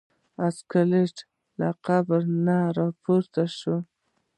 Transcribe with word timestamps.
سکلیټ 0.57 1.15
له 1.59 1.69
قبر 1.85 2.21
نه 2.45 2.57
پورته 3.03 3.43
شو. 3.57 3.77